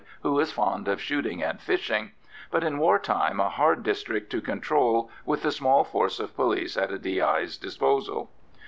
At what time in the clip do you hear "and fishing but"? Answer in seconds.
1.43-2.63